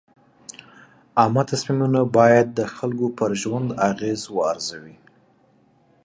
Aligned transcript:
عامه 1.19 1.43
تصمیمونه 1.51 2.01
باید 2.17 2.47
د 2.57 2.59
خلکو 2.75 3.07
پر 3.17 3.31
ژوند 3.41 3.67
اغېز 3.89 4.21
وارزوي. 4.37 4.97